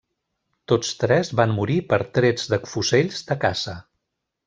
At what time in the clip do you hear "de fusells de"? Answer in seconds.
2.55-3.43